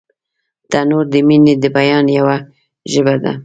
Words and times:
تنور 0.71 1.05
د 1.13 1.15
مینې 1.27 1.53
د 1.63 1.65
بیان 1.77 2.05
یوه 2.17 2.37
ژبه 2.91 3.15
ده 3.23 3.33